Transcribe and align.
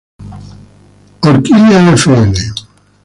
Orchid 1.27 1.61
Fl. 2.01 2.33